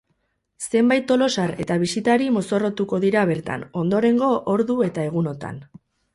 Zenbait 0.69 1.03
tolosar 1.11 1.53
eta 1.65 1.77
bisitari 1.83 2.31
mozorrotuko 2.39 3.01
dira 3.05 3.27
bertan, 3.33 3.67
ondorengo 3.83 4.33
ordu 4.57 4.81
eta 4.89 5.07
egunotan. 5.13 5.63